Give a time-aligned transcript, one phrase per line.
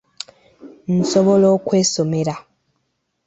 [0.97, 2.35] Nsobola okwesomera!